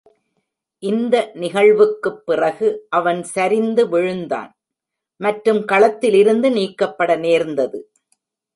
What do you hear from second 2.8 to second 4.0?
அவன் சரிந்து